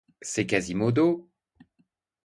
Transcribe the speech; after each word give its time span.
C'est 0.23 0.47
Quasimodo! 0.47 1.29